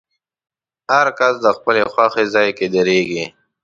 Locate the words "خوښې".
1.91-2.25